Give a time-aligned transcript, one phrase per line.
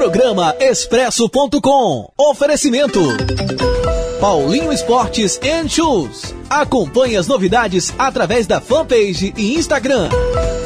[0.00, 2.10] Programa Expresso.com.
[2.16, 3.00] Oferecimento.
[4.18, 6.34] Paulinho Esportes and Shoes.
[6.48, 10.08] Acompanhe as novidades através da fanpage e Instagram.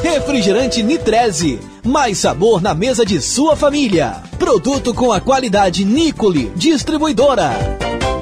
[0.01, 1.59] Refrigerante Nitreze.
[1.83, 4.23] Mais sabor na mesa de sua família.
[4.39, 7.51] Produto com a qualidade Nicole, distribuidora.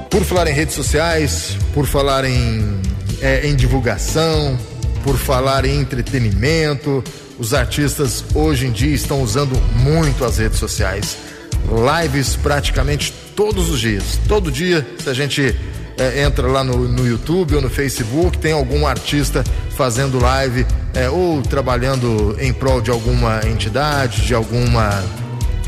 [0.09, 2.81] Por falar em redes sociais, por falar em,
[3.21, 4.57] é, em divulgação,
[5.03, 7.03] por falar em entretenimento,
[7.43, 11.17] os artistas hoje em dia estão usando muito as redes sociais.
[12.01, 14.17] Lives praticamente todos os dias.
[14.29, 15.53] Todo dia, se a gente
[15.97, 19.43] é, entra lá no, no, YouTube ou no Facebook, tem algum artista
[19.75, 25.03] fazendo live é, ou trabalhando em prol de alguma entidade, de alguma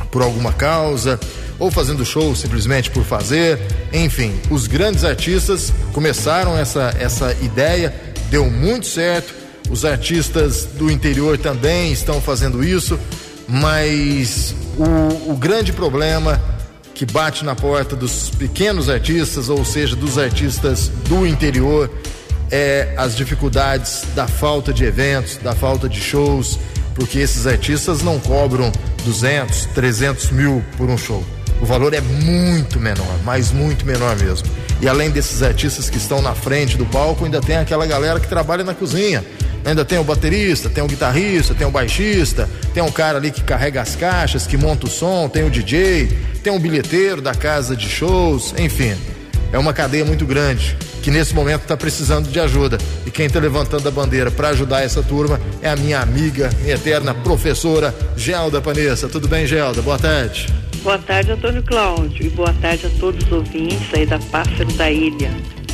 [0.09, 1.19] por alguma causa,
[1.59, 3.59] ou fazendo show simplesmente por fazer.
[3.91, 7.93] Enfim, os grandes artistas começaram essa, essa ideia,
[8.29, 9.44] deu muito certo.
[9.69, 12.99] Os artistas do interior também estão fazendo isso,
[13.47, 16.39] mas o, o grande problema
[16.93, 21.91] que bate na porta dos pequenos artistas, ou seja, dos artistas do interior,
[22.49, 26.57] é as dificuldades da falta de eventos, da falta de shows,
[26.93, 28.71] porque esses artistas não cobram
[29.03, 31.23] 200, 300 mil por um show.
[31.61, 34.47] O valor é muito menor, mas muito menor mesmo.
[34.81, 38.27] E além desses artistas que estão na frente do palco, ainda tem aquela galera que
[38.27, 39.23] trabalha na cozinha.
[39.65, 43.43] Ainda tem o baterista, tem o guitarrista, tem o baixista, tem um cara ali que
[43.43, 46.07] carrega as caixas, que monta o som, tem o DJ,
[46.43, 48.95] tem um bilheteiro da casa de shows, enfim.
[49.51, 52.77] É uma cadeia muito grande que nesse momento está precisando de ajuda.
[53.05, 56.75] E quem está levantando a bandeira para ajudar essa turma é a minha amiga, minha
[56.75, 59.07] eterna professora Gelda Panessa.
[59.07, 59.81] Tudo bem, Gelda?
[59.81, 60.47] Boa tarde.
[60.83, 62.25] Boa tarde, Antônio Cláudio.
[62.25, 65.31] E boa tarde a todos os ouvintes aí da Pássaro da Ilha.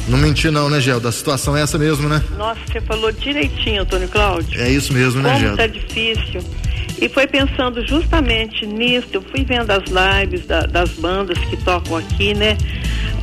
[0.08, 1.10] Não menti não, né, Gelda?
[1.10, 2.22] A situação é essa mesmo, né?
[2.38, 4.60] Nossa, você falou direitinho, Antônio Cláudio.
[4.62, 5.58] É isso mesmo, né, Como Gelda?
[5.58, 6.42] tá difícil.
[7.00, 11.98] E foi pensando justamente nisso, eu fui vendo as lives da, das bandas que tocam
[11.98, 12.58] aqui, né,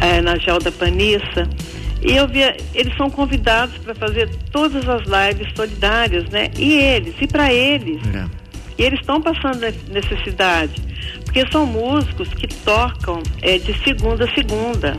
[0.01, 1.49] é, na Gelda Panissa,
[2.03, 6.49] e eu via, eles são convidados para fazer todas as lives solidárias, né?
[6.57, 8.01] E eles, e para eles.
[8.15, 8.25] É.
[8.79, 9.61] E eles estão passando
[9.91, 10.81] necessidade,
[11.29, 14.97] porque são músicos que tocam é, de segunda a segunda.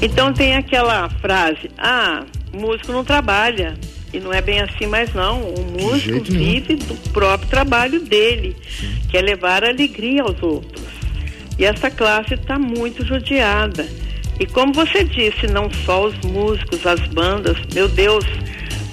[0.00, 3.76] Então tem aquela frase, ah, músico não trabalha.
[4.12, 5.40] E não é bem assim mais não.
[5.40, 8.56] O músico vive do próprio trabalho dele,
[9.10, 10.86] que é levar alegria aos outros.
[11.58, 13.86] E essa classe está muito judiada.
[14.38, 18.24] E como você disse, não só os músicos, as bandas, meu Deus,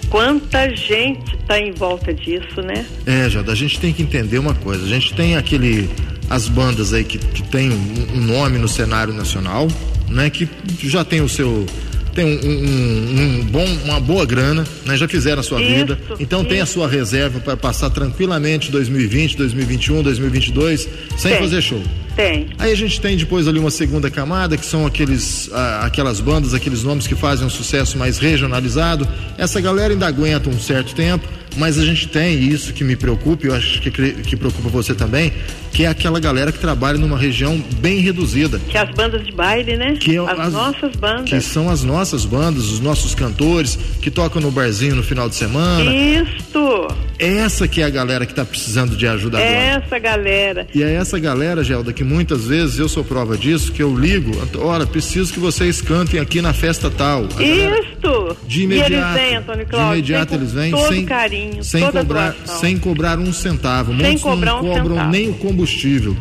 [0.09, 2.83] quanta gente está em volta disso, né?
[3.05, 4.83] É, Jada, a gente tem que entender uma coisa.
[4.83, 5.87] A gente tem aquele.
[6.29, 9.67] As bandas aí que, que tem um, nome no cenário nacional,
[10.09, 10.29] né?
[10.29, 10.47] Que
[10.81, 11.65] já tem o seu
[12.13, 14.95] tem um, um, um, bom, uma boa grana, né?
[14.95, 16.49] Já fizeram a sua Isso, vida, então isso.
[16.49, 21.41] tem a sua reserva para passar tranquilamente 2020, 2021, 2022 sem Tem.
[21.41, 21.81] fazer show.
[22.15, 22.49] Tem.
[22.59, 26.53] Aí a gente tem depois ali uma segunda camada, que são aqueles, ah, aquelas bandas,
[26.53, 29.07] aqueles nomes que fazem um sucesso mais regionalizado.
[29.35, 31.27] Essa galera ainda aguenta um certo tempo,
[31.57, 34.93] mas a gente tem isso que me preocupa, e eu acho que, que preocupa você
[34.93, 35.31] também,
[35.71, 38.59] que é aquela galera que trabalha numa região bem reduzida.
[38.69, 39.95] Que as bandas de baile, né?
[39.99, 41.29] Que é as, as- nossas bandas.
[41.29, 45.35] Que são as nossas bandas, os nossos cantores, que tocam no barzinho no final de
[45.35, 45.91] semana.
[45.93, 46.87] Isto!
[47.17, 49.51] Essa que é a galera que está precisando de ajuda agora.
[49.53, 50.67] Essa galera.
[50.73, 54.31] E é essa galera, Gelda, que muitas vezes eu sou prova disso, que eu ligo,
[54.59, 57.23] olha, preciso que vocês cantem aqui na festa tal.
[57.25, 58.37] A galera- Isto!
[58.45, 59.93] de E eles imediato, vêm, Antônio de Cláudio.
[59.93, 62.59] imediato vêm com eles vêm todo sem, carinho, sem toda cobrar, doação.
[62.59, 63.97] sem cobrar um centavo.
[63.97, 65.11] Sem cobrar não um cobram centavo.
[65.11, 66.15] nem o combustível.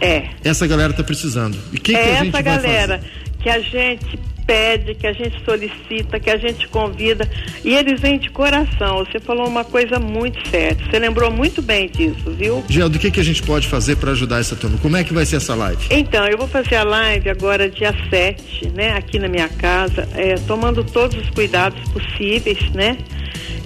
[0.00, 0.28] É.
[0.42, 1.56] Essa galera está precisando.
[1.72, 3.10] E o que, que é a gente essa vai galera fazer?
[3.42, 7.28] que a gente pede, que a gente solicita, que a gente convida.
[7.64, 8.98] E eles vêm de coração.
[8.98, 10.84] Você falou uma coisa muito certa.
[10.84, 12.64] Você lembrou muito bem disso, viu?
[12.68, 14.78] Gelda, o que, que a gente pode fazer para ajudar essa turma?
[14.78, 15.86] Como é que vai ser essa live?
[15.90, 20.34] Então, eu vou fazer a live agora dia 7, né, aqui na minha casa, é,
[20.46, 22.98] tomando todos os cuidados possíveis, né?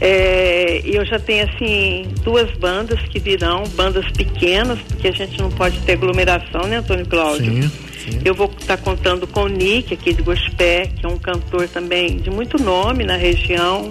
[0.00, 5.38] É, e eu já tenho, assim, duas bandas que virão, bandas pequenas, porque a gente
[5.40, 7.62] não pode ter aglomeração, né, Antônio Cláudio?
[7.62, 7.87] Sim.
[8.24, 12.16] Eu vou estar contando com o Nick, aqui de Gospé, que é um cantor também
[12.18, 13.90] de muito nome na região,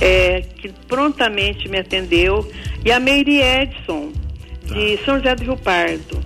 [0.00, 2.50] é, que prontamente me atendeu,
[2.84, 4.12] e a Meire Edson,
[4.64, 6.20] de São José do Rio Pardo.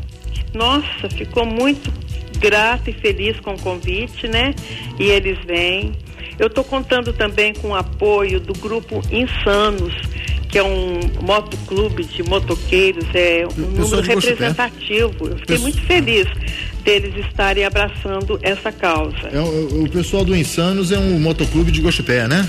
[0.55, 1.93] Nossa, ficou muito
[2.39, 4.55] grata e feliz com o convite, né?
[4.99, 5.93] E eles vêm.
[6.39, 9.93] Eu estou contando também com o apoio do grupo Insanos,
[10.49, 15.27] que é um motoclube de motoqueiros, é um pessoal número representativo.
[15.27, 16.27] Eu fiquei Pesso- muito feliz
[16.89, 19.29] deles estarem abraçando essa causa.
[19.33, 22.49] É, o, o pessoal do Insanos é um motoclube de Gospé, né?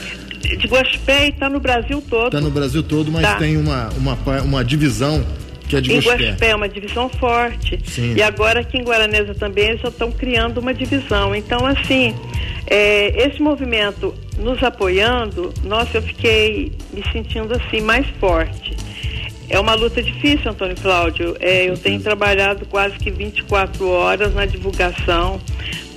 [0.57, 2.27] De Gospé e está no Brasil todo.
[2.27, 3.35] Está no Brasil todo, mas Tá.
[3.35, 5.25] tem uma, uma, uma divisão
[5.67, 6.23] Que é de em Guaxupé.
[6.25, 7.79] Guaxupé é uma divisão forte.
[7.85, 8.13] Sim.
[8.15, 11.35] E agora aqui em Guaranesa também eles já estão criando uma divisão.
[11.35, 12.15] Então, assim,
[12.65, 18.75] é, esse movimento nos apoiando, nossa, eu fiquei me sentindo assim mais forte.
[19.49, 21.35] É uma luta difícil, Antônio Cláudio.
[21.39, 25.41] É, eu tenho trabalhado quase que 24 horas na divulgação.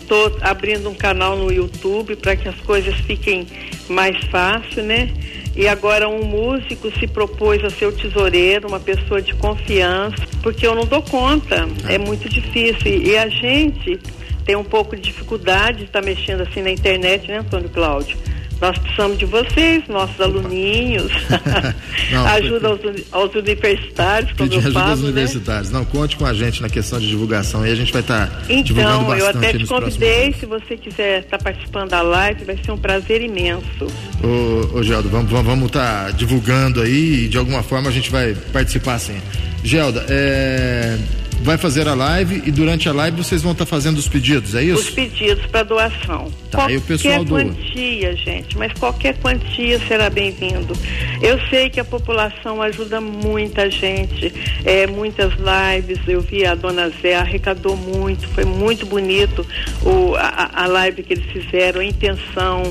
[0.01, 3.47] Estou abrindo um canal no YouTube para que as coisas fiquem
[3.89, 5.11] mais fácil, né?
[5.55, 10.67] E agora um músico se propôs a ser o tesoureiro, uma pessoa de confiança, porque
[10.67, 13.03] eu não dou conta, é muito difícil.
[13.03, 14.01] E, a gente
[14.47, 18.17] tem um pouco de dificuldade de estar mexendo assim na internet, né, Antônio Cláudio?
[18.63, 21.11] Nós precisamos de vocês, nossos aluninhos.
[22.13, 22.81] Não, ajuda aos,
[23.11, 25.09] aos universitários, como Pedir eu ajuda aos falo, né?
[25.09, 25.71] universitários.
[25.73, 28.27] Não, conte com a gente na questão de divulgação e a gente vai estar
[28.63, 32.57] divulgando Então, bastante eu até te convidei, se você quiser estar participando da live, vai
[32.65, 33.89] ser um prazer imenso.
[34.23, 38.13] Ô, ô Gelda, vamos estar vamos tá divulgando aí e de alguma forma a gente
[38.13, 39.21] vai participar sim.
[39.65, 40.99] Gelda, é,
[41.43, 44.63] vai fazer a live e durante a live vocês vão estar fazendo os pedidos, é
[44.63, 44.93] Os isso?
[44.95, 46.31] pedidos para doação.
[46.51, 50.75] Tá, e o pessoal qualquer quantia, gente, mas qualquer quantia será bem-vindo.
[51.21, 54.33] Eu sei que a população ajuda muita gente,
[54.65, 59.47] é, muitas lives, eu vi a dona Zé arrecadou muito, foi muito bonito
[59.83, 62.63] o, a, a live que eles fizeram, a intenção.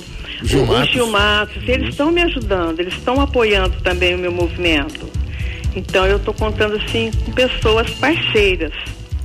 [0.44, 5.01] Os Gil Matos, eles estão me ajudando, eles estão apoiando também o meu movimento.
[5.76, 8.74] Então eu estou contando assim com pessoas parceiras.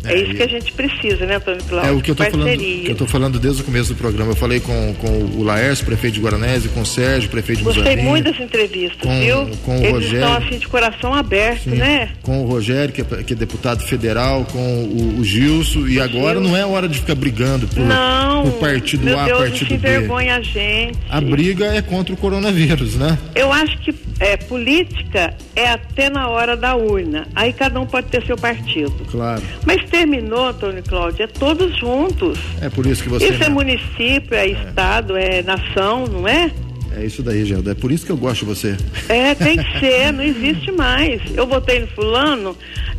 [0.07, 1.91] É, É, isso que a gente precisa, né, Antônio Cláudio?
[1.91, 4.33] É o que eu tô falando, eu tô falando desde o começo do programa.
[4.33, 5.09] Eu falei com, com
[5.39, 9.01] o Laércio, prefeito de Guaranese, com o Sérgio, prefeito de Gostei Muzambinho, muito das entrevistas,
[9.03, 9.51] com- viu?
[9.65, 10.19] com o Eles Rogério.
[10.19, 12.11] estão assim de coração aberto, Sim, né?
[12.23, 16.41] Com o Rogério, que é, que é deputado federal, com o, o Gilson, e agora
[16.41, 19.75] não é hora de ficar brigando por, Não, por partido meu A, Deus, partido B.
[19.75, 20.99] envergonha a gente.
[21.09, 23.19] A briga é contra o coronavírus, né?
[23.35, 27.27] Eu acho que é, política é até na hora da urna.
[27.35, 28.93] Aí cada um pode ter seu partido.
[29.11, 29.43] Claro.
[29.65, 32.39] Mas terminou, Antônio Cláudio, é todos juntos.
[32.61, 33.29] É por isso que você.
[33.29, 36.51] Isso é município, é estado, é nação, não é?
[36.95, 37.73] É isso daí, Gelda.
[37.73, 38.77] É por isso que eu gosto de você.
[39.09, 41.21] É, tem que ser, não existe mais.
[41.35, 42.57] Eu votei no fulano,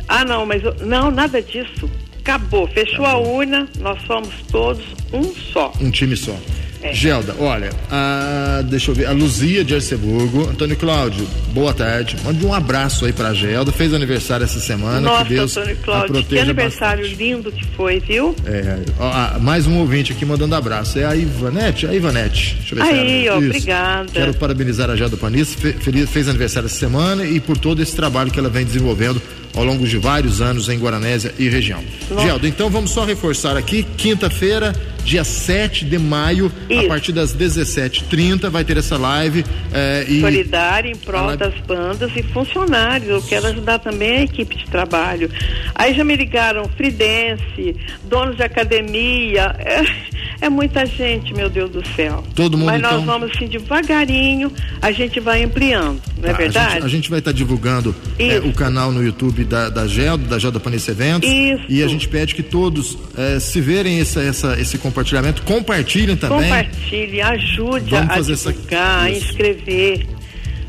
[0.08, 1.88] ah não, mas eu- não, nada disso.
[2.20, 5.22] Acabou, fechou a urna, nós somos todos um
[5.52, 5.72] só.
[5.80, 6.36] Um time só.
[6.80, 6.92] É.
[6.94, 12.16] Gelda, olha, a, deixa eu ver, a Luzia de Arceburgo, Antônio Cláudio, boa tarde.
[12.24, 13.72] Mande um abraço aí pra Gelda.
[13.72, 15.00] Fez aniversário essa semana.
[15.00, 17.22] Nossa, que Deus Antônio Cláudio, que aniversário bastante.
[17.24, 18.32] lindo que foi, viu?
[18.46, 20.98] É, ó, mais um ouvinte aqui mandando abraço.
[21.00, 21.84] É a Ivanete?
[21.86, 22.54] A Ivanete.
[22.60, 23.48] Deixa eu ver se é Aí, ela- ó, Isso.
[23.48, 24.08] obrigada.
[24.12, 27.96] Quero parabenizar a Gelda Panis, fe- feliz- fez aniversário essa semana e por todo esse
[27.96, 29.20] trabalho que ela vem desenvolvendo
[29.56, 31.82] ao longo de vários anos em Guaranésia e região.
[32.08, 32.22] Nossa.
[32.24, 34.72] Gelda, então vamos só reforçar aqui, quinta-feira,
[35.08, 36.88] dia 7 de maio, a Isso.
[36.88, 39.42] partir das 17h30, vai ter essa live.
[39.72, 43.08] é, e Solidário em prol das bandas e funcionários.
[43.08, 45.30] Eu quero ajudar também a equipe de trabalho.
[45.74, 47.74] Aí já me ligaram Fridense,
[48.04, 49.54] donos de academia.
[49.58, 52.22] É, é muita gente, meu Deus do céu.
[52.34, 54.52] Todo mundo, Mas nós então- vamos assim devagarinho,
[54.82, 56.72] a gente vai ampliando, não é Tá, a verdade?
[56.74, 60.38] gente- A gente, vai estar divulgando é, o canal no YouTube da, da Gelda, da
[60.38, 61.28] Gelda Panis Eventos.
[61.30, 61.64] Isso.
[61.68, 66.42] E a gente pede que todos, é, se verem essa, essa- esse compartilhamento, compartilhem também.
[66.48, 69.26] Compartilhe, ajude Vamos a fazer essa- divulgar, a isso.
[69.26, 70.06] inscrever.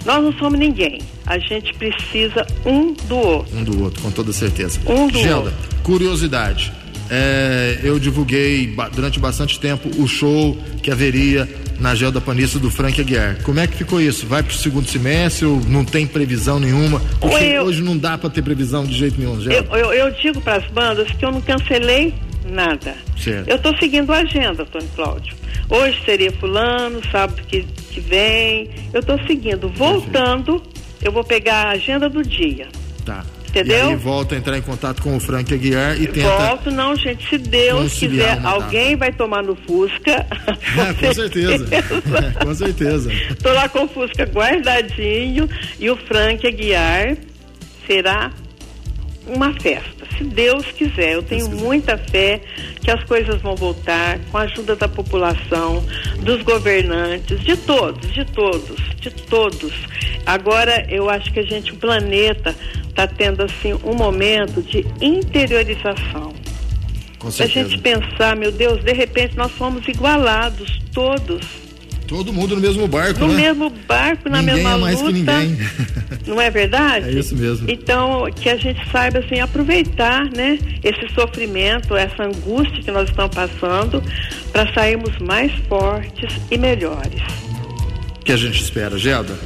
[0.05, 0.99] Nós não somos ninguém.
[1.25, 3.57] A gente precisa um do outro.
[3.57, 4.79] Um do outro, com toda certeza.
[4.85, 5.79] Um do Gelda, outro.
[5.83, 6.71] curiosidade.
[7.11, 13.01] É, eu divulguei durante bastante tempo o show que haveria na Gelda Panista do Frank
[13.01, 13.37] Aguiar.
[13.43, 14.27] Como é que ficou isso?
[14.27, 17.01] Vai pro segundo semestre ou não tem previsão nenhuma?
[17.19, 19.77] Porque eu- hoje não dá para ter previsão de jeito nenhum, Eu, Gelda.
[19.77, 22.13] eu, eu digo para as bandas que eu não cancelei
[22.45, 22.95] nada.
[23.17, 23.47] Certo.
[23.47, 25.35] Eu estou seguindo a agenda, Antônio Cláudio.
[25.69, 28.69] Hoje seria fulano, sábado que, que vem.
[28.93, 29.69] Eu estou seguindo.
[29.69, 30.61] Voltando,
[31.01, 32.67] eu vou pegar a agenda do dia.
[33.05, 33.25] Tá.
[33.49, 33.89] Entendeu?
[33.89, 36.29] E aí volta a entrar em contato com o Frank Aguiar e tenta.
[36.29, 37.27] Volto, não, gente.
[37.27, 40.25] Se Deus quiser, alguém vai tomar no Fusca.
[40.79, 41.67] É, com certeza.
[41.71, 43.09] É, com certeza.
[43.41, 47.17] Tô lá com o Fusca guardadinho e o Frank Aguiar
[47.87, 48.31] será
[49.29, 51.13] uma festa, se Deus quiser.
[51.13, 52.41] Eu tenho muita fé
[52.81, 55.83] que as coisas vão voltar com a ajuda da população,
[56.21, 59.73] dos governantes, de todos, de todos, de todos.
[60.25, 62.55] Agora eu acho que a gente, o planeta,
[62.87, 66.33] está tendo assim um momento de interiorização.
[67.17, 71.68] Com A gente pensar, meu Deus, de repente nós fomos igualados, todos,
[72.09, 73.35] Todo mundo no mesmo barco, no né?
[73.35, 75.13] mesmo barco, na ninguém mesma é mais luta.
[75.13, 75.57] que ninguém.
[76.27, 77.07] Não é verdade?
[77.07, 77.69] É isso mesmo.
[77.69, 83.33] Então, que a gente saiba assim aproveitar, né, esse sofrimento, essa angústia que nós estamos
[83.35, 84.03] passando
[84.51, 87.21] para sairmos mais fortes e melhores.
[88.25, 89.37] que a gente espera, Gelda.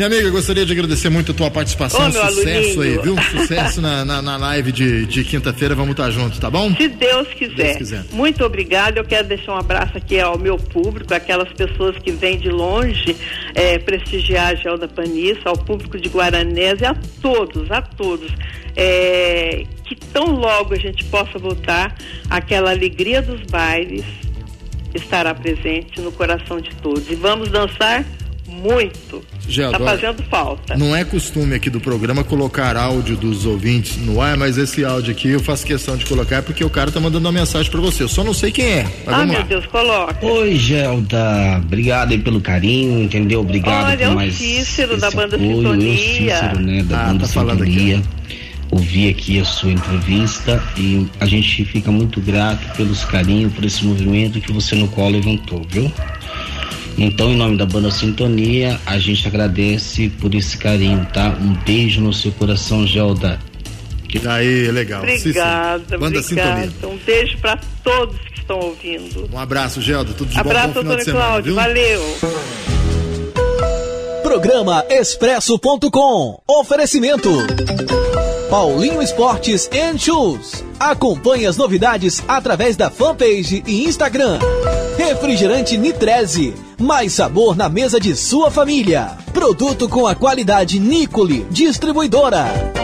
[0.00, 2.08] Minha amiga, gostaria de agradecer muito a tua participação.
[2.08, 3.20] Ô, Sucesso aí, viu?
[3.20, 5.74] Sucesso na, na, na, live de, de quinta-feira.
[5.74, 6.74] Vamos estar juntos, tá bom?
[6.74, 7.54] Se Deus quiser.
[7.54, 8.04] Deus quiser.
[8.10, 8.98] Muito obrigada.
[8.98, 13.14] Eu quero deixar um abraço aqui ao meu público, aquelas pessoas que vêm de longe
[13.54, 18.32] é, prestigiar a Gelda Panissa, ao público de Guaranés e a todos, a todos.
[18.74, 21.94] É, que tão logo a gente possa voltar
[22.30, 24.06] aquela alegria dos bailes
[24.94, 27.08] estará presente no coração de todos.
[27.10, 28.02] E vamos dançar
[28.50, 29.24] muito.
[29.48, 30.76] Está fazendo falta.
[30.76, 35.12] Não é costume aqui do programa colocar áudio dos ouvintes no ar, mas esse áudio
[35.12, 38.02] aqui eu faço questão de colocar porque o cara tá mandando uma mensagem para você.
[38.02, 38.86] Eu só não sei quem é.
[39.06, 39.44] ah, meu lá.
[39.44, 40.26] Deus, coloca.
[40.26, 41.58] Oi, Gelda.
[41.58, 43.40] Obrigado aí pelo carinho, entendeu?
[43.40, 44.34] Obrigado Olha, por é mais.
[44.34, 45.56] Cícero da banda apoio.
[45.56, 45.96] Sintonia.
[45.96, 47.98] Cícero, né, da ah, banda tá Sintonia.
[47.98, 48.08] Aqui.
[48.70, 53.84] Ouvi aqui a sua entrevista e a gente fica muito grato pelos carinhos, por esse
[53.84, 55.92] movimento que você no qual levantou, viu?
[56.98, 61.36] Então, em nome da banda Sintonia, a gente agradece por esse carinho, tá?
[61.40, 63.38] Um beijo no seu coração, Gelda.
[64.28, 65.02] Aí, legal.
[65.02, 66.62] Obrigada, banda obrigada.
[66.62, 66.94] Sintonia.
[66.94, 69.28] Um beijo para todos que estão ouvindo.
[69.32, 70.12] Um abraço, Gelda.
[70.12, 70.80] Tudo de abraço, bom.
[70.80, 71.54] Abraço, Antônio Cláudio.
[71.54, 72.18] Valeu.
[74.22, 76.40] Programa Expresso.com.
[76.46, 77.30] Oferecimento.
[78.48, 80.64] Paulinho Esportes and Shoes.
[80.78, 84.38] Acompanhe as novidades através da fanpage e Instagram.
[85.00, 86.54] Refrigerante Nitreze.
[86.78, 89.16] Mais sabor na mesa de sua família.
[89.32, 92.79] Produto com a qualidade Nicole, distribuidora.